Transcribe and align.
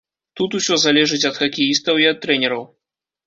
Тут 0.39 0.55
усё 0.59 0.77
залежыць 0.85 1.27
ад 1.29 1.37
хакеістаў 1.41 2.01
і 2.05 2.09
ад 2.13 2.17
трэнераў. 2.27 2.67